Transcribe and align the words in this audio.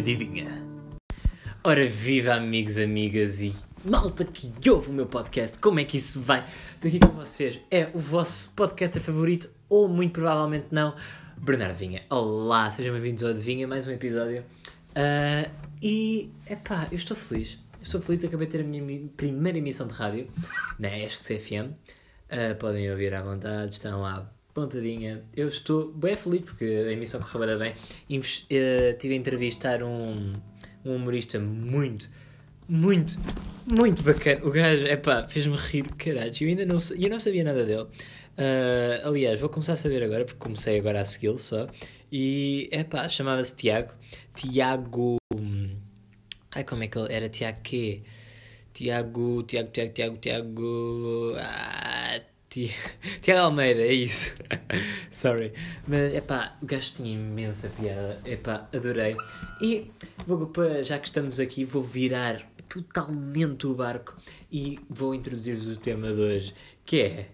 Adivinha? 0.00 0.66
Ora, 1.62 1.86
viva 1.86 2.32
amigos, 2.32 2.78
amigas 2.78 3.38
e 3.42 3.54
malta 3.84 4.24
que 4.24 4.70
ouve 4.70 4.88
o 4.88 4.94
meu 4.94 5.04
podcast, 5.04 5.58
como 5.58 5.78
é 5.78 5.84
que 5.84 5.98
isso 5.98 6.22
vai? 6.22 6.48
Daqui 6.82 6.98
com 6.98 7.08
vocês 7.08 7.60
é 7.70 7.90
o 7.92 7.98
vosso 7.98 8.54
podcaster 8.54 9.02
favorito 9.02 9.50
ou 9.68 9.88
muito 9.88 10.12
provavelmente 10.12 10.68
não, 10.70 10.96
Bernardo 11.36 11.76
Vinha. 11.76 12.02
Olá, 12.08 12.70
sejam 12.70 12.94
bem-vindos 12.94 13.22
ao 13.22 13.28
Adivinha, 13.28 13.68
mais 13.68 13.86
um 13.86 13.90
episódio. 13.90 14.42
Uh, 14.92 15.50
e, 15.82 16.32
epá, 16.48 16.88
eu 16.90 16.96
estou 16.96 17.14
feliz. 17.14 17.58
Eu 17.74 17.82
estou 17.82 18.00
feliz, 18.00 18.24
acabei 18.24 18.46
de 18.46 18.52
ter 18.52 18.62
a 18.62 18.66
minha 18.66 19.06
primeira 19.18 19.58
emissão 19.58 19.86
de 19.86 19.92
rádio 19.92 20.28
na 20.78 20.96
ESC 20.96 21.22
CFM. 21.22 21.72
Uh, 22.32 22.54
podem 22.58 22.90
ouvir 22.90 23.12
à 23.12 23.20
vontade, 23.20 23.74
estão 23.74 24.00
lá 24.00 24.32
pontadinha. 24.54 25.22
Eu 25.36 25.48
estou 25.48 25.92
bem 25.92 26.16
feliz 26.16 26.42
porque 26.42 26.64
a 26.64 26.92
emissão 26.92 27.20
correu 27.20 27.58
bem. 27.58 27.72
Uh, 27.72 28.98
tive 28.98 29.14
a 29.14 29.16
entrevistar 29.16 29.82
um, 29.82 30.34
um 30.84 30.96
humorista 30.96 31.38
muito, 31.38 32.08
muito, 32.68 33.18
muito 33.72 34.02
bacana. 34.02 34.44
O 34.44 34.50
gajo, 34.50 34.86
é 34.86 34.96
pá, 34.96 35.26
fez-me 35.28 35.56
rir 35.56 35.82
de 35.82 35.94
caralho. 35.94 36.32
Eu 36.40 36.48
ainda 36.48 36.66
não, 36.66 36.78
eu 36.98 37.10
não 37.10 37.18
sabia 37.18 37.44
nada 37.44 37.64
dele. 37.64 37.86
Uh, 38.38 39.08
aliás, 39.08 39.40
vou 39.40 39.48
começar 39.48 39.74
a 39.74 39.76
saber 39.76 40.02
agora 40.02 40.24
porque 40.24 40.38
comecei 40.38 40.78
agora 40.78 41.00
a 41.00 41.04
segui-lo 41.04 41.38
só. 41.38 41.68
E 42.10 42.68
é 42.72 42.82
pá, 42.84 43.08
chamava-se 43.08 43.54
Tiago. 43.54 43.92
Tiago. 44.34 45.16
Ai, 46.54 46.64
como 46.64 46.82
é 46.82 46.88
que 46.88 46.98
ele 46.98 47.12
era? 47.12 47.28
Tiago 47.28 47.58
quê? 47.62 48.02
Tiago, 48.72 49.42
Tiago, 49.44 49.70
Tiago, 49.70 49.92
Tiago, 49.92 50.16
Tiago. 50.16 51.34
Ah, 51.38 51.99
Tiago 53.22 53.42
Almeida, 53.42 53.80
é 53.80 53.92
isso. 53.92 54.34
Sorry. 55.10 55.52
Mas, 55.86 56.12
é 56.12 56.20
pá, 56.20 56.56
o 56.60 56.66
gajo 56.66 56.94
tinha 56.94 57.14
imensa 57.14 57.68
piada. 57.68 58.20
É 58.24 58.36
pá, 58.36 58.68
adorei. 58.74 59.16
E, 59.62 59.90
vou, 60.26 60.50
já 60.82 60.98
que 60.98 61.06
estamos 61.06 61.38
aqui, 61.38 61.64
vou 61.64 61.82
virar 61.82 62.50
totalmente 62.68 63.66
o 63.66 63.74
barco 63.74 64.16
e 64.50 64.80
vou 64.88 65.14
introduzir-vos 65.14 65.68
o 65.68 65.76
tema 65.76 66.12
de 66.12 66.20
hoje, 66.20 66.54
que 66.84 67.00
é... 67.00 67.30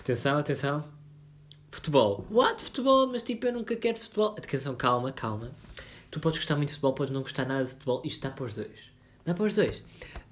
Atenção, 0.00 0.38
atenção. 0.38 0.84
Futebol. 1.70 2.26
What? 2.30 2.62
Futebol? 2.62 3.06
Mas 3.06 3.22
tipo, 3.22 3.46
eu 3.46 3.52
nunca 3.52 3.74
quero 3.76 3.98
futebol. 3.98 4.34
Atenção, 4.38 4.74
calma, 4.74 5.10
calma. 5.10 5.52
Tu 6.10 6.20
podes 6.20 6.38
gostar 6.38 6.56
muito 6.56 6.68
de 6.68 6.74
futebol, 6.74 6.94
podes 6.94 7.12
não 7.12 7.22
gostar 7.22 7.46
nada 7.46 7.64
de 7.64 7.70
futebol. 7.70 8.02
Isto 8.04 8.22
dá 8.22 8.30
para 8.30 8.44
os 8.44 8.54
dois. 8.54 8.94
Dá 9.24 9.34
para 9.34 9.44
os 9.44 9.54
dois. 9.54 9.82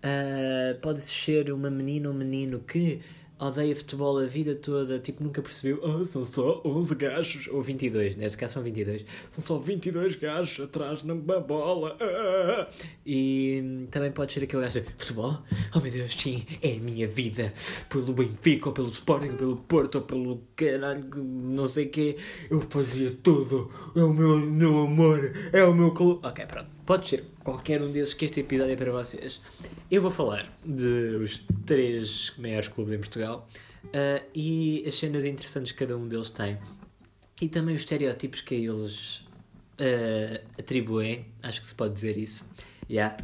Uh, 0.04 1.00
ser 1.00 1.52
uma 1.52 1.70
menina 1.70 2.08
ou 2.08 2.14
um 2.14 2.18
menino 2.18 2.60
que 2.60 3.00
odeia 3.46 3.74
futebol 3.74 4.18
a 4.18 4.26
vida 4.26 4.54
toda, 4.54 4.98
tipo, 5.00 5.24
nunca 5.24 5.42
percebeu, 5.42 5.80
oh, 5.82 6.04
são 6.04 6.24
só 6.24 6.62
11 6.64 6.94
gajos, 6.94 7.48
ou 7.48 7.60
22, 7.60 8.14
neste 8.14 8.38
caso 8.38 8.54
são 8.54 8.62
22, 8.62 9.04
são 9.30 9.44
só 9.44 9.58
22 9.58 10.14
gajos 10.16 10.64
atrás 10.64 11.02
numa 11.02 11.40
bola. 11.40 11.96
Ah. 12.00 12.68
E 13.04 13.86
também 13.90 14.12
pode 14.12 14.32
ser 14.32 14.44
aquele 14.44 14.62
gajo 14.62 14.84
futebol, 14.96 15.38
oh 15.74 15.80
meu 15.80 15.90
Deus, 15.90 16.14
sim, 16.14 16.44
é 16.62 16.76
a 16.76 16.78
minha 16.78 17.08
vida, 17.08 17.52
pelo 17.88 18.12
Benfica, 18.12 18.68
ou 18.68 18.74
pelo 18.74 18.88
Sporting, 18.88 19.36
pelo 19.36 19.56
Porto, 19.56 19.96
ou 19.96 20.02
pelo 20.02 20.42
caralho, 20.54 21.04
não 21.16 21.66
sei 21.66 21.86
o 21.86 21.90
quê, 21.90 22.16
eu 22.48 22.60
fazia 22.70 23.16
tudo, 23.22 23.70
é 23.96 24.02
o 24.02 24.12
meu, 24.14 24.38
meu 24.38 24.78
amor, 24.82 25.32
é 25.52 25.64
o 25.64 25.74
meu 25.74 25.90
clube. 25.90 26.24
Ok, 26.24 26.46
pronto, 26.46 26.68
pode 26.84 27.08
ser 27.08 27.24
qualquer 27.42 27.82
um 27.82 27.90
desses 27.90 28.14
que 28.14 28.24
este 28.24 28.40
episódio 28.40 28.72
é 28.72 28.76
para 28.76 28.92
vocês. 28.92 29.40
Eu 29.90 30.02
vou 30.02 30.10
falar 30.10 30.52
dos 30.64 31.42
três 31.66 32.32
maiores 32.38 32.68
clubes 32.68 32.94
em 32.94 32.98
Portugal 32.98 33.48
uh, 33.84 34.24
e 34.34 34.84
as 34.86 34.94
cenas 34.96 35.24
interessantes 35.24 35.72
que 35.72 35.78
cada 35.78 35.96
um 35.96 36.08
deles 36.08 36.30
tem 36.30 36.58
e 37.40 37.48
também 37.48 37.74
os 37.74 37.80
estereótipos 37.80 38.40
que 38.40 38.54
eles 38.54 39.16
uh, 39.80 40.40
atribuem, 40.58 41.26
acho 41.42 41.60
que 41.60 41.66
se 41.66 41.74
pode 41.74 41.94
dizer 41.94 42.16
isso. 42.16 42.48
Yeah. 42.88 43.16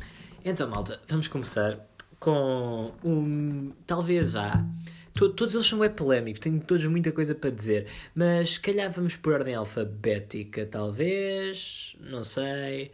Então, 0.44 0.68
malta, 0.68 1.00
vamos 1.08 1.28
começar 1.28 1.78
com 2.18 2.92
um. 3.04 3.72
Talvez 3.86 4.32
já. 4.32 4.64
Todos 5.14 5.52
eles 5.54 5.66
são 5.66 5.82
é 5.82 5.88
polémicos, 5.88 6.38
tenho 6.38 6.60
todos 6.60 6.84
muita 6.86 7.10
coisa 7.10 7.34
para 7.34 7.50
dizer, 7.50 7.88
mas 8.14 8.50
se 8.50 8.60
calhar 8.60 8.92
vamos 8.92 9.16
por 9.16 9.32
ordem 9.32 9.52
alfabética, 9.52 10.64
talvez, 10.64 11.96
não 11.98 12.22
sei. 12.22 12.92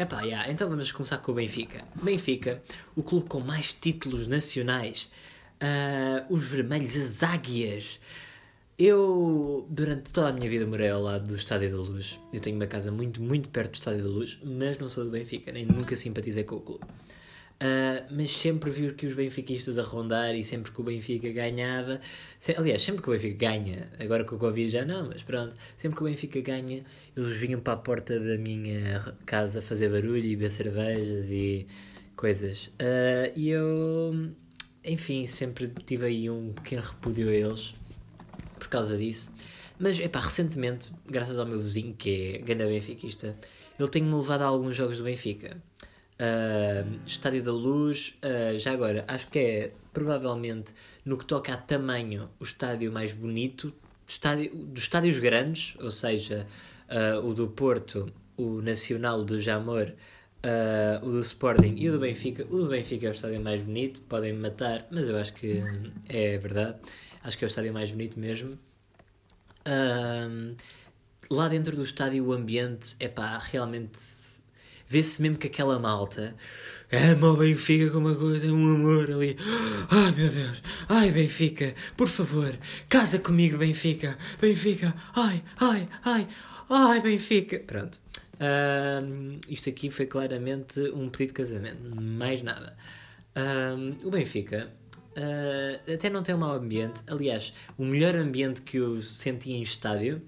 Epá, 0.00 0.22
yeah, 0.22 0.50
então 0.50 0.66
vamos 0.66 0.90
começar 0.92 1.18
com 1.18 1.30
o 1.30 1.34
Benfica. 1.34 1.84
Benfica, 2.02 2.62
o 2.96 3.02
clube 3.02 3.28
com 3.28 3.38
mais 3.38 3.74
títulos 3.74 4.26
nacionais. 4.26 5.10
Uh, 5.60 6.34
os 6.34 6.42
vermelhos, 6.42 6.96
as 6.96 7.22
águias. 7.22 8.00
Eu, 8.78 9.66
durante 9.68 10.10
toda 10.10 10.28
a 10.28 10.32
minha 10.32 10.48
vida, 10.48 10.66
morei 10.66 10.88
ao 10.88 11.02
lado 11.02 11.28
do 11.28 11.36
Estádio 11.36 11.72
da 11.72 11.76
Luz. 11.76 12.18
Eu 12.32 12.40
tenho 12.40 12.56
uma 12.56 12.66
casa 12.66 12.90
muito, 12.90 13.20
muito 13.20 13.50
perto 13.50 13.72
do 13.72 13.74
Estádio 13.74 14.04
da 14.04 14.08
Luz, 14.08 14.38
mas 14.42 14.78
não 14.78 14.88
sou 14.88 15.04
do 15.04 15.10
Benfica, 15.10 15.52
nem 15.52 15.66
nunca 15.66 15.94
simpatizei 15.94 16.44
com 16.44 16.56
o 16.56 16.60
clube. 16.62 16.86
Uh, 17.62 18.06
mas 18.10 18.30
sempre 18.30 18.70
vi 18.70 18.90
que 18.94 19.04
os 19.04 19.12
benfiquistas 19.12 19.78
a 19.78 19.82
rondar 19.82 20.34
e 20.34 20.42
sempre 20.42 20.72
que 20.72 20.80
o 20.80 20.82
Benfica 20.82 21.30
ganhava, 21.30 22.00
se, 22.38 22.52
aliás, 22.56 22.80
sempre 22.80 23.02
que 23.02 23.10
o 23.10 23.12
Benfica 23.12 23.36
ganha, 23.36 23.92
agora 23.98 24.24
com 24.24 24.36
o 24.36 24.38
Covid 24.38 24.70
já 24.70 24.82
não, 24.82 25.08
mas 25.08 25.22
pronto, 25.22 25.54
sempre 25.76 25.98
que 25.98 26.02
o 26.02 26.06
Benfica 26.06 26.40
ganha, 26.40 26.82
eles 27.14 27.36
vinham 27.36 27.60
para 27.60 27.74
a 27.74 27.76
porta 27.76 28.18
da 28.18 28.38
minha 28.38 29.14
casa 29.26 29.60
fazer 29.60 29.90
barulho 29.90 30.24
e 30.24 30.36
beber 30.36 30.50
cervejas 30.50 31.30
e 31.30 31.66
coisas. 32.16 32.68
Uh, 32.68 33.30
e 33.36 33.50
eu, 33.50 34.32
enfim, 34.82 35.26
sempre 35.26 35.70
tive 35.84 36.06
aí 36.06 36.30
um 36.30 36.54
pequeno 36.54 36.80
repúdio 36.80 37.28
a 37.28 37.32
eles 37.32 37.74
por 38.58 38.68
causa 38.68 38.96
disso. 38.96 39.30
Mas, 39.78 39.98
epá, 39.98 40.20
recentemente, 40.20 40.90
graças 41.06 41.38
ao 41.38 41.44
meu 41.44 41.60
vizinho, 41.60 41.94
que 41.94 42.36
é 42.36 42.38
grande 42.38 42.64
benfiquista, 42.64 43.36
ele 43.78 43.88
tem-me 43.88 44.14
levado 44.14 44.42
a 44.42 44.46
alguns 44.46 44.76
jogos 44.76 44.96
do 44.96 45.04
Benfica. 45.04 45.62
Uh, 46.20 47.00
Estádio 47.06 47.42
da 47.42 47.50
Luz, 47.50 48.14
uh, 48.22 48.58
já 48.58 48.72
agora, 48.72 49.06
acho 49.08 49.26
que 49.28 49.38
é 49.38 49.72
provavelmente 49.90 50.74
no 51.02 51.16
que 51.16 51.24
toca 51.24 51.54
a 51.54 51.56
tamanho 51.56 52.28
o 52.38 52.44
estádio 52.44 52.92
mais 52.92 53.10
bonito 53.10 53.72
estádio, 54.06 54.54
dos 54.54 54.82
estádios 54.82 55.18
grandes, 55.18 55.74
ou 55.80 55.90
seja, 55.90 56.46
uh, 56.90 57.26
o 57.26 57.32
do 57.32 57.48
Porto, 57.48 58.12
o 58.36 58.60
Nacional 58.60 59.24
do 59.24 59.40
Jamor, 59.40 59.94
o 61.02 61.10
do 61.10 61.20
Sporting 61.20 61.76
e 61.76 61.88
o 61.88 61.92
do 61.92 61.98
Benfica. 61.98 62.46
O 62.50 62.64
do 62.64 62.68
Benfica 62.68 63.06
é 63.06 63.08
o 63.10 63.12
estádio 63.12 63.40
mais 63.40 63.62
bonito, 63.62 64.02
podem 64.02 64.34
me 64.34 64.40
matar, 64.40 64.86
mas 64.90 65.08
eu 65.08 65.16
acho 65.16 65.32
que 65.32 65.62
é 66.08 66.36
verdade. 66.36 66.78
Acho 67.22 67.38
que 67.38 67.44
é 67.44 67.46
o 67.46 67.48
estádio 67.48 67.72
mais 67.72 67.90
bonito 67.90 68.18
mesmo. 68.18 68.58
lá 71.30 71.48
dentro 71.48 71.76
do 71.76 71.82
estádio 71.82 72.26
o 72.26 72.32
ambiente 72.32 72.96
é 72.98 73.08
pá, 73.08 73.38
realmente 73.38 73.98
vê-se 74.90 75.22
mesmo 75.22 75.38
que 75.38 75.46
aquela 75.46 75.78
malta 75.78 76.34
ama 76.92 77.30
o 77.30 77.36
Benfica 77.36 77.90
como 77.90 78.08
uma 78.08 78.16
coisa, 78.16 78.48
um 78.48 78.74
amor 78.74 79.08
ali. 79.10 79.36
Ai 79.88 80.10
meu 80.10 80.28
Deus, 80.28 80.60
ai 80.88 81.12
Benfica, 81.12 81.74
por 81.96 82.08
favor, 82.08 82.52
casa 82.88 83.20
comigo, 83.20 83.56
Benfica, 83.56 84.18
Benfica, 84.40 84.92
ai, 85.14 85.44
ai, 85.60 85.88
ai, 86.04 86.28
ai 86.68 87.00
Benfica. 87.00 87.60
Pronto. 87.60 88.00
Isto 89.48 89.68
aqui 89.68 89.88
foi 89.90 90.06
claramente 90.06 90.80
um 90.80 91.08
pedido 91.08 91.28
de 91.28 91.34
casamento, 91.34 91.80
mais 91.94 92.42
nada. 92.42 92.76
O 94.02 94.10
Benfica 94.10 94.72
uh, 95.16 95.92
até 95.92 96.10
não 96.10 96.22
tem 96.24 96.34
um 96.34 96.38
mau 96.38 96.54
ambiente. 96.54 97.02
Aliás, 97.06 97.52
o 97.78 97.84
melhor 97.84 98.16
ambiente 98.16 98.62
que 98.62 98.78
eu 98.78 99.00
senti 99.02 99.52
em 99.52 99.62
estádio 99.62 100.20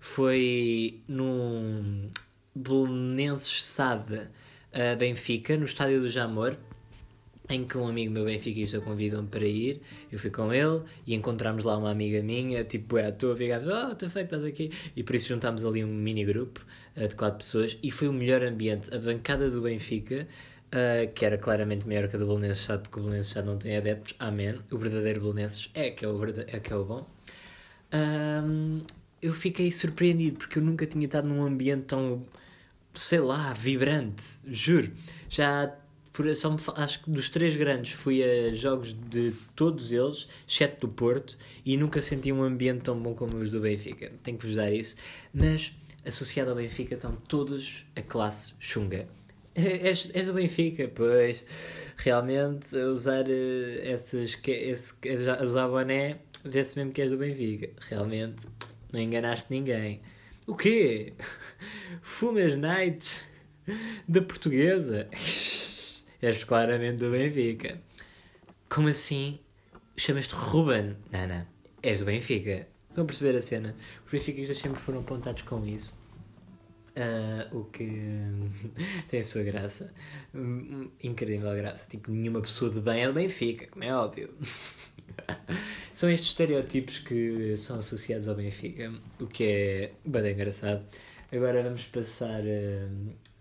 foi 0.00 1.02
num 1.06 2.10
Belenenses 2.58 3.64
Sade 3.64 4.28
a 4.72 4.94
Benfica, 4.94 5.56
no 5.56 5.64
estádio 5.64 6.00
do 6.00 6.10
Jamor, 6.10 6.56
em 7.48 7.64
que 7.64 7.78
um 7.78 7.88
amigo 7.88 8.12
meu 8.12 8.24
benfiquista 8.24 8.80
convidou-me 8.80 9.28
para 9.28 9.46
ir, 9.46 9.80
eu 10.12 10.18
fui 10.18 10.30
com 10.30 10.52
ele 10.52 10.82
e 11.06 11.14
encontramos 11.14 11.64
lá 11.64 11.78
uma 11.78 11.90
amiga 11.90 12.22
minha, 12.22 12.62
tipo, 12.62 12.98
é 12.98 13.06
à 13.06 13.12
toa, 13.12 13.34
ficámos, 13.34 13.66
oh, 13.66 13.94
tá 13.94 14.08
feito, 14.08 14.34
estás 14.34 14.44
aqui, 14.44 14.70
e 14.94 15.02
por 15.02 15.16
isso 15.16 15.28
juntámos 15.28 15.64
ali 15.64 15.82
um 15.82 15.88
mini 15.88 16.24
grupo 16.24 16.64
uh, 16.96 17.08
de 17.08 17.16
quatro 17.16 17.38
pessoas 17.38 17.78
e 17.82 17.90
foi 17.90 18.08
o 18.08 18.12
melhor 18.12 18.42
ambiente, 18.42 18.94
a 18.94 18.98
bancada 18.98 19.50
do 19.50 19.62
Benfica, 19.62 20.28
uh, 20.66 21.10
que 21.14 21.24
era 21.24 21.38
claramente 21.38 21.86
maior 21.86 22.08
que 22.08 22.16
a 22.16 22.18
do 22.18 22.26
Belenenses 22.26 22.64
Chade, 22.64 22.82
porque 22.82 23.00
o 23.00 23.02
Belenenses 23.02 23.32
Chade 23.32 23.46
não 23.46 23.56
tem 23.56 23.76
adeptos, 23.76 24.14
amém, 24.18 24.54
o 24.70 24.76
verdadeiro 24.76 25.20
Belenenses 25.20 25.70
é 25.72 25.90
que 25.90 26.04
é 26.04 26.08
o, 26.08 26.22
é 26.26 26.60
que 26.60 26.72
é 26.72 26.76
o 26.76 26.84
bom. 26.84 27.08
Um, 27.90 28.82
eu 29.22 29.32
fiquei 29.32 29.70
surpreendido 29.70 30.36
porque 30.36 30.58
eu 30.58 30.62
nunca 30.62 30.86
tinha 30.86 31.06
estado 31.06 31.26
num 31.26 31.42
ambiente 31.42 31.84
tão 31.84 32.26
sei 32.98 33.20
lá, 33.20 33.52
vibrante, 33.52 34.24
juro. 34.46 34.90
Já 35.30 35.72
por, 36.12 36.34
só 36.34 36.50
me, 36.50 36.58
acho 36.74 37.04
que 37.04 37.10
dos 37.10 37.30
três 37.30 37.54
grandes 37.54 37.92
fui 37.92 38.22
a 38.24 38.52
jogos 38.52 38.92
de 38.92 39.32
todos 39.54 39.92
eles, 39.92 40.26
exceto 40.48 40.86
do 40.86 40.92
Porto, 40.92 41.38
e 41.64 41.76
nunca 41.76 42.02
senti 42.02 42.32
um 42.32 42.42
ambiente 42.42 42.82
tão 42.82 43.00
bom 43.00 43.14
como 43.14 43.36
os 43.38 43.52
do 43.52 43.60
Benfica. 43.60 44.10
Tenho 44.24 44.36
que 44.36 44.46
vos 44.46 44.56
dar 44.56 44.72
isso. 44.72 44.96
Mas 45.32 45.72
associado 46.04 46.50
ao 46.50 46.56
Benfica 46.56 46.96
estão 46.96 47.14
todos 47.28 47.84
a 47.94 48.02
classe 48.02 48.54
chunga. 48.58 49.06
És, 49.54 50.10
és 50.14 50.26
do 50.26 50.32
Benfica, 50.32 50.88
pois 50.94 51.44
realmente 51.96 52.76
usar 52.76 53.24
uh, 53.24 54.40
que, 54.42 54.50
esse, 54.50 54.94
usar 55.42 55.68
boné, 55.68 56.18
vê-se 56.44 56.78
mesmo 56.78 56.92
que 56.92 57.02
és 57.02 57.10
do 57.10 57.16
Benfica. 57.16 57.70
Realmente 57.88 58.46
não 58.92 59.00
enganaste 59.00 59.46
ninguém. 59.50 60.00
O 60.48 60.56
quê? 60.56 61.12
Fumas 62.02 62.56
nights? 62.56 63.20
da 64.08 64.22
portuguesa. 64.22 65.08
És 66.20 66.42
claramente 66.42 66.96
do 66.96 67.10
Benfica. 67.10 67.80
Como 68.68 68.88
assim? 68.88 69.38
Chamas-te 69.96 70.34
Ruben? 70.34 70.96
Não, 71.12 71.26
não. 71.26 71.46
És 71.82 72.00
do 72.00 72.06
Benfica. 72.06 72.66
Estão 72.88 73.04
a 73.04 73.06
perceber 73.06 73.36
a 73.36 73.42
cena? 73.42 73.76
Os 74.04 74.10
Benficas 74.10 74.56
sempre 74.56 74.80
foram 74.80 75.00
apontados 75.00 75.42
com 75.42 75.64
isso. 75.64 76.00
Uh, 76.96 77.58
o 77.58 77.64
que 77.66 77.86
tem 79.08 79.20
a 79.20 79.24
sua 79.24 79.42
graça. 79.42 79.94
Um, 80.34 80.90
incrível 81.02 81.54
graça. 81.54 81.86
Tipo, 81.86 82.10
nenhuma 82.10 82.40
pessoa 82.40 82.70
de 82.70 82.80
bem 82.80 83.04
é 83.04 83.06
do 83.06 83.12
Benfica, 83.12 83.68
como 83.68 83.84
é 83.84 83.94
óbvio. 83.94 84.34
são 85.98 86.08
estes 86.08 86.28
estereótipos 86.28 87.00
que 87.00 87.56
são 87.56 87.80
associados 87.80 88.28
ao 88.28 88.36
Benfica, 88.36 88.92
o 89.18 89.26
que 89.26 89.42
é 89.42 89.92
bem 90.04 90.32
engraçado. 90.32 90.86
Agora 91.32 91.60
vamos 91.60 91.86
passar 91.86 92.40
a. 92.40 92.86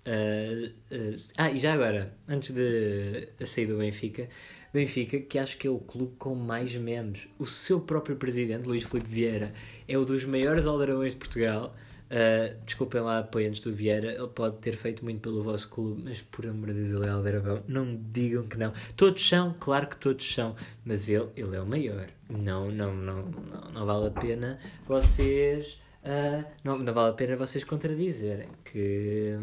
Uh, 0.09 0.65
uh, 0.65 1.15
ah, 1.37 1.51
e 1.51 1.59
já 1.59 1.73
agora, 1.73 2.11
antes 2.27 2.49
de 2.49 3.27
sair 3.45 3.67
do 3.67 3.77
Benfica, 3.77 4.27
Benfica, 4.73 5.19
que 5.19 5.37
acho 5.37 5.55
que 5.55 5.67
é 5.67 5.69
o 5.69 5.77
clube 5.77 6.15
com 6.17 6.33
mais 6.33 6.73
memes. 6.73 7.27
O 7.37 7.45
seu 7.45 7.79
próprio 7.79 8.15
presidente, 8.15 8.65
Luís 8.65 8.81
Filipe 8.81 9.07
Vieira, 9.07 9.53
é 9.87 9.95
um 9.95 10.03
dos 10.03 10.25
maiores 10.25 10.65
aldrabões 10.65 11.13
de 11.13 11.19
Portugal. 11.19 11.75
Uh, 12.07 12.55
desculpem 12.65 13.01
lá, 13.01 13.19
apoiantes 13.19 13.59
do 13.59 13.73
Vieira, 13.73 14.13
ele 14.13 14.27
pode 14.29 14.57
ter 14.59 14.75
feito 14.75 15.03
muito 15.03 15.19
pelo 15.19 15.43
vosso 15.43 15.67
clube, 15.69 16.03
mas 16.05 16.21
por 16.21 16.47
amor 16.47 16.67
de 16.67 16.75
Deus, 16.75 16.91
ele 16.91 17.05
é 17.05 17.09
aldrabão. 17.09 17.63
Não 17.67 17.99
digam 18.11 18.47
que 18.47 18.57
não. 18.57 18.71
Todos 18.95 19.27
são, 19.27 19.53
claro 19.59 19.87
que 19.87 19.97
todos 19.97 20.33
são, 20.33 20.55
mas 20.85 21.09
ele, 21.09 21.27
ele 21.35 21.55
é 21.55 21.61
o 21.61 21.65
maior. 21.65 22.07
Não, 22.29 22.71
não, 22.71 22.95
não, 22.95 23.23
não, 23.23 23.71
não 23.71 23.85
vale 23.85 24.07
a 24.07 24.11
pena 24.11 24.57
vocês. 24.87 25.81
Uh, 26.03 26.45
não, 26.63 26.79
não 26.79 26.93
vale 26.93 27.09
a 27.09 27.13
pena 27.13 27.35
vocês 27.35 27.63
contradizerem 27.65 28.47
que 28.63 29.35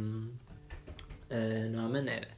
uh, 1.30 1.70
não 1.70 1.84
há 1.84 1.88
maneira. 1.88 2.28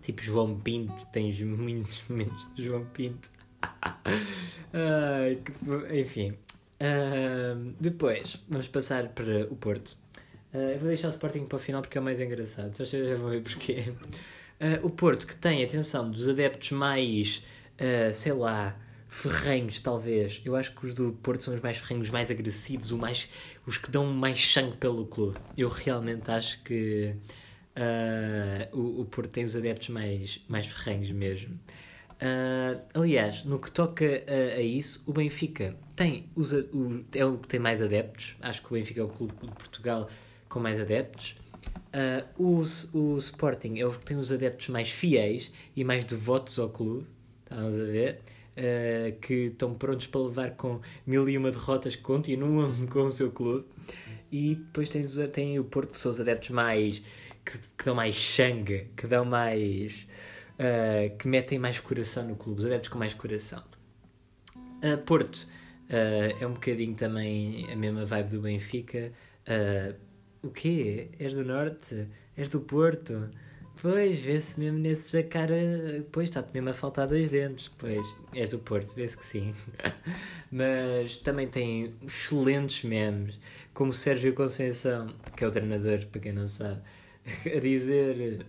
Tipo 0.09 0.23
João 0.23 0.59
Pinto, 0.59 1.05
tens 1.13 1.39
muitos 1.39 2.01
momentos 2.09 2.49
de 2.55 2.63
João 2.63 2.83
Pinto. 2.85 3.29
uh, 4.73 5.95
enfim. 5.95 6.31
Uh, 6.31 7.75
depois, 7.79 8.43
vamos 8.49 8.67
passar 8.67 9.09
para 9.09 9.43
o 9.51 9.55
Porto. 9.55 9.95
Uh, 10.51 10.79
vou 10.79 10.87
deixar 10.87 11.09
o 11.09 11.11
Sporting 11.11 11.45
para 11.45 11.57
o 11.57 11.59
final 11.59 11.83
porque 11.83 11.95
é 11.95 12.01
o 12.01 12.03
mais 12.03 12.19
engraçado. 12.19 12.75
Vocês 12.75 13.07
já 13.07 13.15
vão 13.17 13.29
ver 13.29 13.43
porquê. 13.43 13.93
Uh, 14.59 14.81
o 14.87 14.89
Porto, 14.89 15.27
que 15.27 15.35
tem, 15.35 15.63
atenção, 15.63 16.09
dos 16.09 16.27
adeptos 16.27 16.71
mais, 16.71 17.43
uh, 17.75 18.11
sei 18.11 18.33
lá, 18.33 18.75
ferrenhos, 19.07 19.79
talvez. 19.79 20.41
Eu 20.43 20.55
acho 20.55 20.73
que 20.73 20.87
os 20.87 20.95
do 20.95 21.11
Porto 21.21 21.43
são 21.43 21.53
os 21.53 21.61
mais 21.61 21.77
ferrenhos, 21.77 22.09
mais 22.09 22.31
agressivos, 22.31 22.91
os, 22.91 22.97
mais, 22.97 23.29
os 23.63 23.77
que 23.77 23.91
dão 23.91 24.07
mais 24.07 24.53
sangue 24.53 24.75
pelo 24.77 25.05
clube. 25.05 25.37
Eu 25.55 25.69
realmente 25.69 26.31
acho 26.31 26.63
que 26.63 27.15
uh, 27.75 28.77
o, 28.77 29.01
o 29.01 29.05
Porto 29.05 29.31
tem 29.31 29.45
os 29.45 29.55
adeptos 29.55 29.89
mais, 29.89 30.41
mais 30.47 30.65
ferrenhos 30.67 31.11
mesmo. 31.11 31.59
Uh, 32.21 32.81
aliás, 32.93 33.45
no 33.45 33.59
que 33.59 33.71
toca 33.71 34.05
a, 34.05 34.57
a, 34.57 34.61
isso, 34.61 35.01
o 35.05 35.13
Benfica 35.13 35.75
tem 35.95 36.29
os, 36.35 36.51
o, 36.51 37.03
é 37.13 37.25
o 37.25 37.37
que 37.37 37.47
tem 37.47 37.59
mais 37.59 37.81
adeptos. 37.81 38.35
Acho 38.41 38.61
que 38.61 38.67
o 38.67 38.73
Benfica 38.73 39.01
é 39.01 39.03
o 39.03 39.09
clube 39.09 39.33
de 39.33 39.47
Portugal 39.53 40.09
com 40.47 40.59
mais 40.59 40.79
adeptos. 40.79 41.35
Uh, 42.37 42.63
o, 42.93 42.97
o 42.97 43.17
Sporting 43.17 43.79
é 43.79 43.85
o 43.85 43.91
que 43.91 44.05
tem 44.05 44.17
os 44.17 44.31
adeptos 44.31 44.69
mais 44.69 44.89
fiéis 44.89 45.51
e 45.75 45.83
mais 45.83 46.05
devotos 46.05 46.59
ao 46.59 46.69
clube. 46.69 47.07
Estamos 47.45 47.79
a 47.79 47.85
ver? 47.85 48.21
uh, 48.59 49.19
que 49.19 49.33
estão 49.45 49.73
prontos 49.73 50.07
para 50.07 50.21
levar 50.21 50.51
com 50.51 50.79
mil 51.05 51.27
e 51.29 51.37
uma 51.37 51.51
derrotas 51.51 51.95
que 51.95 52.01
continuam 52.01 52.71
com 52.87 53.07
o 53.07 53.11
seu 53.11 53.31
clube. 53.31 53.65
E 54.31 54.55
depois 54.55 54.89
tens, 54.89 55.17
tem 55.31 55.57
o 55.57 55.63
Porto, 55.63 55.91
que 55.91 55.97
são 55.97 56.11
os 56.11 56.19
adeptos 56.19 56.49
mais. 56.49 57.01
Que, 57.45 57.57
que 57.57 57.85
dão 57.85 57.95
mais 57.95 58.15
sangue, 58.15 58.89
que 58.95 59.07
dão 59.07 59.25
mais. 59.25 60.07
Uh, 60.55 61.15
que 61.17 61.27
metem 61.27 61.57
mais 61.57 61.79
coração 61.79 62.27
no 62.27 62.35
clube, 62.35 62.59
os 62.59 62.65
adeptos 62.65 62.89
com 62.89 62.99
mais 62.99 63.13
coração. 63.13 63.63
Uh, 64.83 64.97
Porto 65.05 65.47
é 65.89 66.45
um 66.45 66.53
bocadinho 66.53 66.93
também 66.93 67.65
a 67.71 67.75
mesma 67.75 68.05
vibe 68.05 68.29
do 68.29 68.41
Benfica. 68.41 69.11
o 70.43 70.49
quê? 70.51 71.09
És 71.17 71.33
do 71.33 71.43
Norte? 71.43 72.07
És 72.37 72.47
do 72.47 72.59
Porto? 72.59 73.31
Pois, 73.81 74.19
vê-se 74.19 74.59
mesmo 74.59 74.77
nesse 74.77 75.23
cara. 75.23 75.55
Pois, 76.11 76.27
está-te 76.27 76.53
mesmo 76.53 76.69
a 76.69 76.73
faltar 76.73 77.07
dois 77.07 77.29
dentes. 77.29 77.69
Pois, 77.77 78.05
és 78.33 78.51
do 78.51 78.59
Porto, 78.59 78.93
vê-se 78.93 79.17
que 79.17 79.25
sim. 79.25 79.55
Mas 80.51 81.19
também 81.19 81.47
tem 81.47 81.95
excelentes 82.05 82.83
memes, 82.83 83.39
como 83.73 83.93
Sérgio 83.93 84.33
Conceição, 84.33 85.07
que 85.35 85.45
é 85.45 85.47
o 85.47 85.51
treinador, 85.51 86.05
para 86.07 86.19
quem 86.19 86.33
não 86.33 86.47
sabe, 86.47 86.81
a 87.55 87.59
dizer 87.59 88.45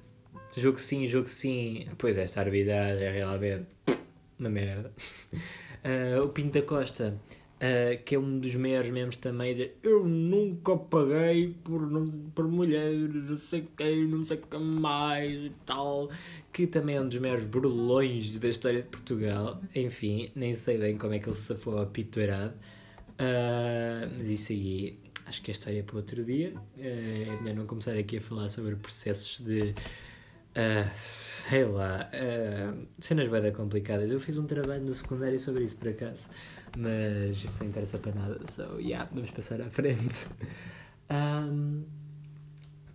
jogo 0.57 0.79
sim, 0.81 1.07
jogo 1.07 1.29
sim. 1.29 1.87
Pois, 1.99 2.17
esta 2.19 2.41
arbitragem 2.41 3.05
é 3.05 3.11
realmente 3.11 3.67
uma 4.39 4.49
merda. 4.49 4.93
Uh, 5.85 6.23
o 6.25 6.29
Pinto 6.29 6.59
da 6.59 6.67
Costa 6.67 7.19
Uh, 7.61 8.03
que 8.07 8.15
é 8.15 8.19
um 8.19 8.39
dos 8.39 8.55
maiores 8.55 8.89
memes 8.89 9.17
também 9.17 9.55
de 9.55 9.71
eu 9.83 10.07
nunca 10.07 10.79
paguei 10.79 11.55
por, 11.63 11.83
por 12.35 12.49
mulheres, 12.49 13.29
não 13.29 13.37
sei 13.37 13.69
quem, 13.77 14.07
não 14.07 14.25
sei 14.25 14.39
o 14.39 14.41
que 14.41 14.57
mais 14.57 15.31
e 15.31 15.53
tal, 15.67 16.09
que 16.51 16.67
também 16.67 16.97
é 16.97 17.03
um 17.03 17.07
dos 17.07 17.19
maiores 17.21 17.45
burlões 17.45 18.39
da 18.39 18.49
história 18.49 18.81
de 18.81 18.89
Portugal. 18.89 19.61
Enfim, 19.75 20.31
nem 20.35 20.55
sei 20.55 20.79
bem 20.79 20.97
como 20.97 21.13
é 21.13 21.19
que 21.19 21.29
ele 21.29 21.37
se 21.37 21.43
safou 21.43 21.77
a 21.83 21.85
pitourado, 21.85 22.55
uh, 22.55 24.11
mas 24.17 24.27
isso 24.27 24.53
aí 24.53 24.97
acho 25.31 25.41
que 25.43 25.51
é 25.51 25.53
história 25.53 25.83
para 25.83 25.97
outro 25.97 26.23
dia. 26.25 26.53
Uh, 26.77 26.83
é 26.83 27.41
melhor 27.41 27.57
não 27.57 27.67
começar 27.67 27.93
aqui 27.93 28.19
a 28.19 28.21
falar 28.21 28.49
sobre 28.49 28.77
processos 28.77 29.41
de. 29.41 29.75
Uh, 30.51 30.91
sei 30.95 31.65
lá, 31.65 32.11
uh, 32.13 32.87
cenas 32.99 33.29
bem 33.29 33.53
complicadas. 33.53 34.11
Eu 34.11 34.21
fiz 34.21 34.37
um 34.37 34.47
trabalho 34.47 34.83
no 34.83 34.93
secundário 34.93 35.39
sobre 35.39 35.65
isso 35.65 35.77
por 35.77 35.89
acaso 35.89 36.29
mas 36.77 37.43
isso 37.43 37.63
não 37.63 37.71
interessa 37.71 37.99
para 37.99 38.13
nada, 38.13 38.47
so 38.47 38.79
yeah, 38.79 39.09
vamos 39.13 39.31
passar 39.31 39.61
à 39.61 39.71
frente. 39.71 40.29
Um, 41.13 41.83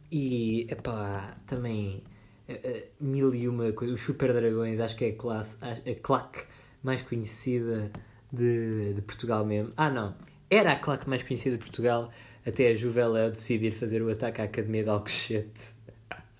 e 0.09 0.67
epá, 0.69 1.35
também 1.45 2.01
uh, 2.47 2.87
mil 2.97 3.35
e 3.35 3.45
uma 3.45 3.73
coisas. 3.73 3.99
Os 3.99 4.05
Super 4.05 4.31
Dragões, 4.31 4.79
acho 4.79 4.95
que 4.95 5.03
é 5.03 5.09
a, 5.09 5.15
classe, 5.17 5.57
a 5.61 5.95
claque 6.01 6.45
mais 6.81 7.01
conhecida 7.01 7.91
de, 8.31 8.93
de 8.93 9.01
Portugal 9.01 9.45
mesmo. 9.45 9.73
Ah, 9.75 9.89
não, 9.89 10.15
era 10.49 10.73
a 10.73 10.75
claque 10.79 11.09
mais 11.09 11.23
conhecida 11.23 11.57
de 11.57 11.63
Portugal 11.63 12.11
até 12.45 12.69
a 12.69 12.75
Juveléu 12.75 13.31
decidir 13.31 13.71
fazer 13.71 14.01
o 14.01 14.09
ataque 14.09 14.41
à 14.41 14.45
Academia 14.45 14.83
de 14.83 14.89
Alcochete. 14.89 15.73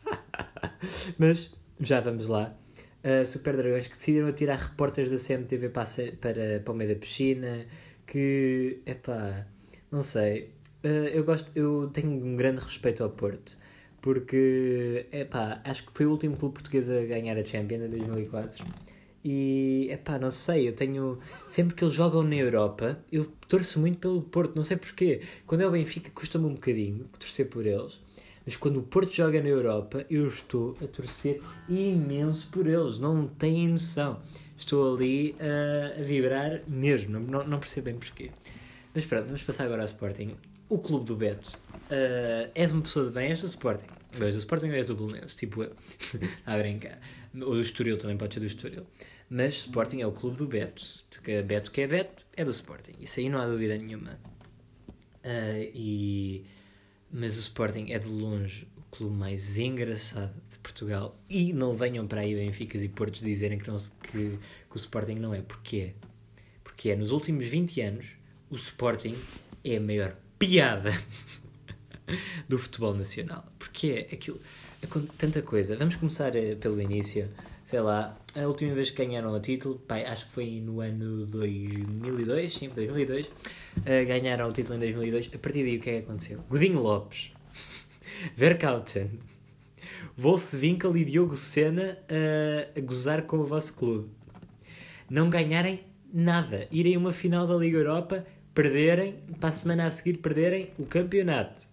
Mas 1.17 1.51
já 1.79 1.99
vamos 1.99 2.27
lá 2.27 2.55
uh, 3.05 3.25
Super 3.25 3.55
Dragões 3.55 3.87
que 3.87 3.95
decidiram 3.95 4.27
atirar 4.27 4.57
repórteres 4.57 5.11
da 5.11 5.17
CMTV 5.17 5.69
para, 5.69 5.87
para, 6.19 6.59
para 6.59 6.73
o 6.73 6.75
meio 6.75 6.93
da 6.93 6.99
piscina. 6.99 7.65
Que, 8.05 8.81
epá, 8.85 9.47
não 9.91 10.01
sei. 10.01 10.53
Uh, 10.83 11.07
eu 11.13 11.23
gosto, 11.23 11.51
eu 11.55 11.89
tenho 11.93 12.11
um 12.11 12.35
grande 12.35 12.61
respeito 12.61 13.03
ao 13.03 13.09
Porto. 13.09 13.57
Porque, 14.01 15.07
epá, 15.11 15.61
acho 15.63 15.85
que 15.85 15.91
foi 15.91 16.05
o 16.05 16.11
último 16.11 16.37
clube 16.37 16.55
português 16.55 16.89
a 16.89 17.03
ganhar 17.05 17.37
a 17.37 17.45
Champions 17.45 17.83
em 17.83 17.89
2004. 17.89 18.65
E, 19.27 19.87
epá, 19.89 20.19
não 20.19 20.29
sei, 20.29 20.67
eu 20.67 20.73
tenho... 20.73 21.17
Sempre 21.47 21.73
que 21.73 21.83
eles 21.83 21.95
jogam 21.95 22.21
na 22.21 22.35
Europa, 22.35 22.99
eu 23.11 23.25
torço 23.47 23.79
muito 23.79 23.97
pelo 23.97 24.21
Porto, 24.21 24.55
não 24.55 24.61
sei 24.61 24.77
porquê. 24.77 25.21
Quando 25.47 25.61
é 25.61 25.67
o 25.67 25.71
Benfica, 25.71 26.11
custa-me 26.11 26.45
um 26.45 26.53
bocadinho 26.53 27.05
torcer 27.17 27.49
por 27.49 27.65
eles. 27.65 27.99
Mas 28.45 28.55
quando 28.55 28.77
o 28.77 28.83
Porto 28.83 29.11
joga 29.11 29.41
na 29.41 29.49
Europa, 29.49 30.05
eu 30.11 30.27
estou 30.27 30.77
a 30.79 30.85
torcer 30.85 31.41
imenso 31.67 32.47
por 32.51 32.67
eles. 32.67 32.99
Não 32.99 33.27
têm 33.27 33.67
noção. 33.67 34.21
Estou 34.55 34.95
ali 34.95 35.35
uh, 35.39 35.99
a 35.99 36.03
vibrar 36.03 36.61
mesmo. 36.67 37.19
Não, 37.19 37.47
não 37.47 37.59
percebo 37.59 37.85
bem 37.85 37.95
porquê. 37.95 38.29
Mas 38.93 39.07
pronto, 39.07 39.25
vamos 39.25 39.41
passar 39.41 39.65
agora 39.65 39.81
ao 39.81 39.85
Sporting. 39.85 40.35
O 40.69 40.77
clube 40.77 41.05
do 41.05 41.15
Beto. 41.15 41.57
Uh, 41.73 42.51
és 42.53 42.71
uma 42.71 42.83
pessoa 42.83 43.07
de 43.07 43.11
bem, 43.11 43.29
és 43.29 43.41
do 43.41 43.47
Sporting. 43.47 43.87
És 44.21 44.35
do 44.35 44.39
Sporting 44.39 44.67
ou 44.67 44.73
és 44.73 44.85
do 44.85 44.95
Belenenses? 44.95 45.35
Tipo 45.35 45.63
eu. 45.63 45.71
a 46.45 46.55
brincar. 46.55 46.99
Ou 47.33 47.55
do 47.55 47.61
Estoril 47.61 47.97
também 47.97 48.17
pode 48.17 48.35
ser 48.35 48.39
do 48.39 48.45
Estoril. 48.45 48.85
Mas 49.29 49.55
Sporting 49.55 50.01
é 50.01 50.07
o 50.07 50.11
clube 50.11 50.37
do 50.37 50.47
Beto. 50.47 51.03
Beto 51.45 51.71
que 51.71 51.81
é 51.81 51.87
Beto 51.87 52.25
é 52.35 52.43
do 52.43 52.51
Sporting. 52.51 52.93
Isso 52.99 53.19
aí 53.19 53.29
não 53.29 53.39
há 53.39 53.47
dúvida 53.47 53.77
nenhuma. 53.77 54.19
Uh, 55.23 55.71
e 55.73 56.45
mas 57.11 57.37
o 57.37 57.39
Sporting 57.39 57.91
é 57.91 57.99
de 57.99 58.07
longe 58.07 58.67
o 58.77 58.81
clube 58.95 59.15
mais 59.15 59.57
engraçado 59.57 60.33
de 60.51 60.57
Portugal 60.59 61.17
e 61.29 61.53
não 61.53 61.75
venham 61.75 62.05
para 62.05 62.21
aí 62.21 62.35
Benficas 62.35 62.83
e 62.83 62.89
Portos 62.89 63.21
dizerem 63.21 63.57
que, 63.57 63.67
não, 63.67 63.77
que, 63.77 64.37
que 64.69 64.75
o 64.75 64.77
Sporting 64.77 65.15
não 65.15 65.33
é. 65.33 65.41
Porquê? 65.41 65.93
Porque 66.63 66.89
é, 66.89 66.95
nos 66.95 67.11
últimos 67.11 67.45
20 67.47 67.81
anos 67.81 68.05
o 68.49 68.55
Sporting 68.55 69.15
é 69.63 69.77
a 69.77 69.81
maior 69.81 70.15
piada 70.37 70.91
do 72.47 72.57
futebol 72.59 72.93
nacional. 72.93 73.45
Porque 73.57 74.07
é 74.09 74.13
aquilo, 74.13 74.39
é 74.81 74.87
tanta 75.17 75.41
coisa. 75.41 75.75
Vamos 75.75 75.95
começar 75.95 76.35
eh, 76.35 76.55
pelo 76.55 76.81
início. 76.81 77.29
Sei 77.65 77.81
lá, 77.81 78.15
a 78.35 78.41
última 78.41 78.75
vez 78.75 78.91
que 78.91 79.03
ganharam 79.03 79.33
o 79.33 79.39
título, 79.39 79.79
pai, 79.79 80.05
acho 80.05 80.27
que 80.27 80.31
foi 80.33 80.61
no 80.61 80.81
ano 80.81 81.25
2002, 81.25 82.53
sim, 82.53 82.69
2002 82.69 83.25
uh, 83.25 83.31
ganharam 84.07 84.47
o 84.47 84.53
título 84.53 84.75
em 84.75 84.79
2002. 84.81 85.31
A 85.33 85.37
partir 85.39 85.63
daí, 85.63 85.77
o 85.77 85.79
que 85.79 85.89
é 85.89 85.93
que 85.93 86.05
aconteceu? 86.05 86.43
Godinho 86.47 86.79
Lopes, 86.79 87.31
Verkauten, 88.37 89.19
Wolfswinkel 90.15 90.95
e 90.95 91.05
Diogo 91.05 91.35
Sena 91.35 91.97
uh, 92.03 92.77
a 92.77 92.81
gozar 92.81 93.23
com 93.23 93.37
o 93.37 93.47
vosso 93.47 93.73
clube. 93.73 94.11
Não 95.09 95.27
ganharem 95.27 95.79
nada. 96.13 96.67
Irem 96.71 96.95
a 96.95 96.99
uma 96.99 97.11
final 97.11 97.47
da 97.47 97.55
Liga 97.55 97.79
Europa, 97.79 98.27
perderem, 98.53 99.15
para 99.39 99.49
a 99.49 99.51
semana 99.51 99.87
a 99.87 99.91
seguir 99.91 100.19
perderem 100.19 100.69
o 100.77 100.85
campeonato. 100.85 101.63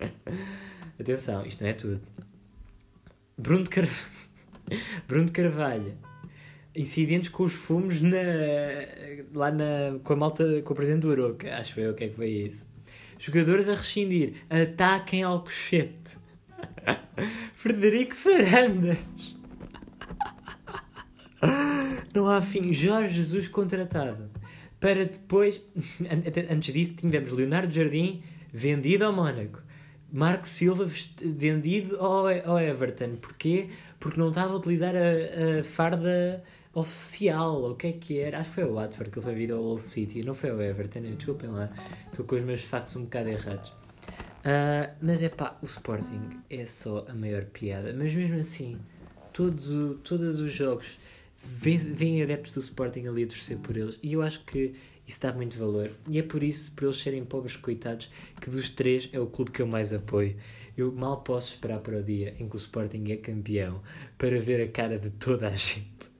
Atenção, 0.98 1.44
isto 1.44 1.62
não 1.62 1.68
é 1.68 1.74
tudo. 1.74 2.00
Bruno, 3.36 3.68
Car... 3.68 3.86
Bruno 5.06 5.30
Carvalho 5.30 5.94
incidentes 6.74 7.28
com 7.28 7.44
os 7.44 7.52
fumos 7.52 8.00
na, 8.00 8.18
lá 9.34 9.50
na, 9.50 9.98
com 10.02 10.12
a 10.12 10.16
malta, 10.16 10.62
com 10.62 10.72
o 10.72 10.76
presidente 10.76 11.02
do 11.02 11.12
Aroca. 11.12 11.54
Acho 11.56 11.78
eu 11.80 11.92
o 11.92 11.94
que 11.94 12.04
é 12.04 12.08
que 12.08 12.16
foi 12.16 12.30
isso. 12.30 12.66
Jogadores 13.18 13.68
a 13.68 13.74
rescindir. 13.74 14.34
Ataquem 14.50 15.22
Alcochete. 15.22 16.18
Frederico 17.54 18.14
Farandas. 18.14 18.98
Não 22.14 22.28
há 22.28 22.40
fim. 22.40 22.72
Jorge 22.72 23.16
Jesus 23.16 23.48
contratado. 23.48 24.30
Para 24.80 25.04
depois. 25.04 25.60
Antes 26.50 26.72
disso, 26.72 26.94
tivemos 26.96 27.30
Leonardo 27.30 27.72
Jardim 27.72 28.22
vendido 28.52 29.04
ao 29.04 29.12
Mónaco. 29.12 29.62
Marco 30.12 30.46
Silva 30.46 30.86
vendido 31.24 31.96
ao, 31.98 32.26
ao 32.44 32.60
Everton. 32.60 33.16
Porquê? 33.20 33.68
Porque 34.02 34.18
não 34.18 34.30
estava 34.30 34.52
a 34.52 34.56
utilizar 34.56 34.94
a, 34.96 35.60
a 35.60 35.62
farda 35.62 36.42
oficial, 36.74 37.70
o 37.70 37.76
que 37.76 37.86
é 37.86 37.92
que 37.92 38.18
era? 38.18 38.38
Acho 38.38 38.48
que 38.48 38.54
foi 38.56 38.64
o 38.64 38.74
Watford 38.74 39.10
que 39.10 39.18
ele 39.18 39.24
foi 39.24 39.34
vir 39.34 39.52
ao 39.52 39.62
Old 39.62 39.80
City, 39.80 40.22
não 40.24 40.34
foi 40.34 40.50
o 40.50 40.60
Everton, 40.60 41.02
desculpem 41.02 41.50
lá, 41.50 41.70
estou 42.10 42.24
com 42.24 42.34
os 42.34 42.42
meus 42.42 42.62
factos 42.62 42.96
um 42.96 43.04
bocado 43.04 43.28
errados. 43.28 43.70
Uh, 43.70 44.90
mas 45.00 45.22
é 45.22 45.28
pá, 45.28 45.56
o 45.62 45.66
Sporting 45.66 46.40
é 46.50 46.66
só 46.66 47.06
a 47.08 47.14
maior 47.14 47.44
piada, 47.44 47.94
mas 47.96 48.12
mesmo 48.12 48.40
assim, 48.40 48.76
todos, 49.32 49.70
o, 49.70 49.94
todos 50.02 50.40
os 50.40 50.52
jogos 50.52 50.98
vêm 51.38 52.22
adeptos 52.22 52.52
do 52.54 52.60
Sporting 52.60 53.06
ali 53.06 53.22
a 53.22 53.26
torcer 53.28 53.58
por 53.58 53.76
eles 53.76 53.98
e 54.02 54.14
eu 54.14 54.22
acho 54.22 54.44
que 54.44 54.74
isso 55.06 55.20
dá 55.20 55.32
muito 55.32 55.58
valor. 55.58 55.90
E 56.08 56.18
é 56.18 56.22
por 56.22 56.42
isso, 56.42 56.72
por 56.72 56.84
eles 56.84 56.96
serem 56.96 57.24
pobres 57.24 57.56
coitados, 57.56 58.10
que 58.40 58.48
dos 58.48 58.70
três 58.70 59.08
é 59.12 59.20
o 59.20 59.26
clube 59.26 59.50
que 59.50 59.60
eu 59.60 59.66
mais 59.66 59.92
apoio. 59.92 60.36
Eu 60.76 60.90
mal 60.92 61.22
posso 61.22 61.54
esperar 61.54 61.80
para 61.80 61.98
o 61.98 62.02
dia 62.02 62.34
em 62.38 62.48
que 62.48 62.56
o 62.56 62.58
Sporting 62.58 63.10
é 63.10 63.16
campeão 63.16 63.82
para 64.16 64.40
ver 64.40 64.62
a 64.62 64.68
cara 64.68 64.98
de 64.98 65.10
toda 65.10 65.48
a 65.48 65.56
gente. 65.56 66.10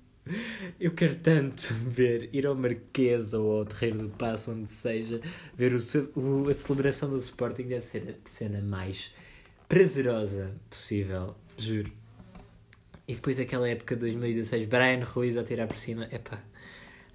Eu 0.78 0.92
quero 0.92 1.16
tanto 1.16 1.72
ver, 1.74 2.28
ir 2.32 2.46
ao 2.46 2.54
Marquês 2.54 3.32
ou 3.32 3.58
ao 3.58 3.64
Terreiro 3.64 3.98
do 3.98 4.08
Passo, 4.10 4.52
onde 4.52 4.68
seja, 4.68 5.20
ver 5.54 5.74
o, 5.74 6.20
o, 6.20 6.48
a 6.48 6.54
celebração 6.54 7.10
do 7.10 7.16
Sporting 7.16 7.64
deve 7.64 7.84
ser 7.84 8.20
a 8.24 8.28
cena 8.28 8.60
mais 8.60 9.10
prazerosa 9.68 10.54
possível, 10.70 11.34
juro. 11.56 11.90
E 13.08 13.14
depois 13.14 13.40
aquela 13.40 13.68
época 13.68 13.96
de 13.96 14.02
2016, 14.02 14.68
Brian 14.68 15.04
Ruiz 15.04 15.36
a 15.36 15.42
tirar 15.42 15.66
por 15.66 15.76
cima, 15.76 16.08
epá, 16.12 16.40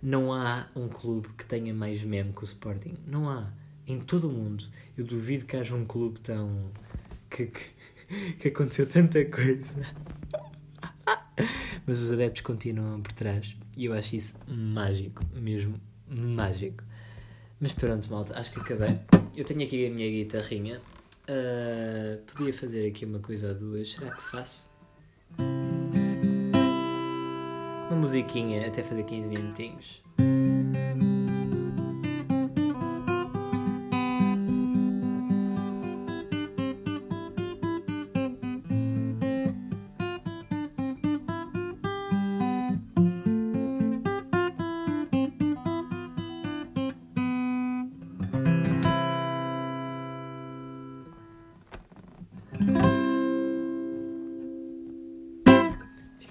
não 0.02 0.34
há 0.34 0.68
um 0.76 0.88
clube 0.88 1.30
que 1.38 1.46
tenha 1.46 1.74
mais 1.74 2.02
meme 2.02 2.34
que 2.34 2.42
o 2.42 2.46
Sporting, 2.46 2.96
não 3.06 3.30
há. 3.30 3.52
Em 3.88 4.00
todo 4.00 4.28
o 4.28 4.32
mundo, 4.32 4.66
eu 4.98 5.06
duvido 5.06 5.46
que 5.46 5.56
haja 5.56 5.74
um 5.74 5.86
clube 5.86 6.20
tão. 6.20 6.70
Que, 7.30 7.48
que, 7.48 8.34
que 8.40 8.48
aconteceu 8.48 8.88
tanta 8.88 9.24
coisa. 9.26 9.76
Mas 11.86 12.00
os 12.00 12.12
adeptos 12.12 12.42
continuam 12.42 13.02
por 13.02 13.12
trás 13.14 13.56
e 13.78 13.86
eu 13.86 13.94
acho 13.94 14.16
isso 14.16 14.36
mágico, 14.48 15.22
mesmo 15.34 15.80
mágico. 16.10 16.84
Mas 17.60 17.74
pronto, 17.74 18.10
malta, 18.10 18.38
acho 18.38 18.52
que 18.52 18.60
acabei. 18.60 19.00
Eu 19.36 19.46
tenho 19.46 19.64
aqui 19.64 19.86
a 19.86 19.90
minha 19.90 20.10
guitarrinha. 20.10 20.82
Uh, 21.30 22.22
podia 22.26 22.54
fazer 22.54 22.88
aqui 22.88 23.06
uma 23.06 23.20
coisa 23.20 23.50
ou 23.50 23.56
duas. 23.56 23.92
Será 23.92 24.12
que 24.12 24.22
faço? 24.24 24.68
Uma 27.90 27.98
musiquinha 27.98 28.68
até 28.68 28.82
fazer 28.82 29.04
15 29.04 29.30
minutinhos. 29.30 30.02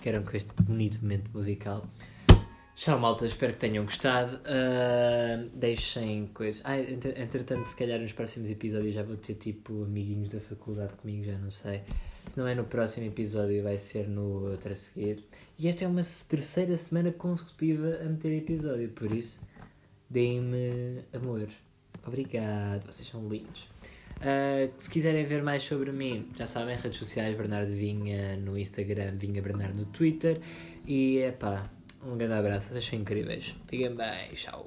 Ficaram 0.07 0.23
com 0.23 0.37
este 0.37 0.53
bonito 0.63 1.03
momento 1.03 1.29
musical. 1.35 1.85
Tchau, 2.77 2.97
malta, 2.97 3.27
espero 3.27 3.55
que 3.55 3.59
tenham 3.59 3.85
gostado. 3.85 4.37
Uh, 4.37 5.51
deixem 5.53 6.29
coisas. 6.29 6.63
Ah, 6.65 6.79
entretanto, 6.79 7.67
se 7.67 7.75
calhar 7.75 7.99
nos 7.99 8.13
próximos 8.13 8.49
episódios 8.49 8.95
já 8.95 9.03
vou 9.03 9.17
ter 9.17 9.35
tipo 9.35 9.83
amiguinhos 9.83 10.29
da 10.29 10.39
faculdade 10.39 10.93
comigo, 10.93 11.25
já 11.25 11.37
não 11.37 11.51
sei. 11.51 11.83
Se 12.29 12.39
não 12.39 12.47
é 12.47 12.55
no 12.55 12.63
próximo 12.63 13.07
episódio, 13.09 13.65
vai 13.65 13.79
ser 13.79 14.07
no 14.07 14.49
outro 14.49 14.71
a 14.71 14.77
seguir. 14.77 15.25
E 15.59 15.67
esta 15.67 15.85
é 15.85 15.89
uma 15.89 16.03
terceira 16.29 16.77
semana 16.77 17.11
consecutiva 17.11 17.99
a 18.01 18.05
meter 18.05 18.31
episódio, 18.31 18.89
por 18.91 19.13
isso, 19.13 19.41
deem-me 20.09 21.03
amor. 21.13 21.49
Obrigado, 22.07 22.87
vocês 22.87 23.09
são 23.09 23.29
lindos. 23.29 23.67
Uh, 24.17 24.73
se 24.79 24.91
quiserem 24.91 25.25
ver 25.27 25.43
mais 25.43 25.63
sobre 25.63 25.93
mim, 25.93 26.29
já 26.39 26.47
sabem, 26.47 26.77
redes 26.77 26.99
sociais, 26.99 27.37
Bernardo 27.37 27.73
Vinha 27.73 28.37
no 28.37 28.59
Instagram, 28.59 29.17
Vinha 29.17 29.43
Bernardo 29.43 29.79
no 29.79 29.85
Twitter. 29.87 30.41
E 30.87 31.19
é 31.19 31.33
pá, 31.33 31.71
um 32.05 32.17
grande 32.17 32.35
abraço, 32.35 32.73
vocês 32.73 32.85
são 32.85 32.99
incríveis. 32.99 33.57
Fiquem 33.69 33.95
bem, 33.95 34.29
tchau. 34.35 34.67